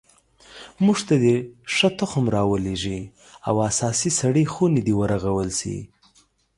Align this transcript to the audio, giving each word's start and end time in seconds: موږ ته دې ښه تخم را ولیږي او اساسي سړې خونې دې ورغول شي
موږ 0.85 0.99
ته 1.07 1.15
دې 1.23 1.35
ښه 1.75 1.89
تخم 1.99 2.25
را 2.35 2.43
ولیږي 2.51 2.99
او 3.47 3.55
اساسي 3.69 4.11
سړې 4.19 4.43
خونې 4.53 4.81
دې 4.87 4.93
ورغول 5.01 5.49
شي 5.59 5.77